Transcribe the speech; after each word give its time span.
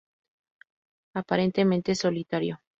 Aparentemente 1.13 1.93
solitario. 1.93 2.59